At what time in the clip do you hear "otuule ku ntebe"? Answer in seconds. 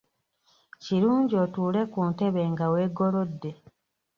1.43-2.41